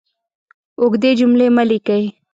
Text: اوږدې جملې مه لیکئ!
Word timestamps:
اوږدې 0.79 1.11
جملې 1.19 1.47
مه 1.55 1.63
لیکئ! 1.69 2.03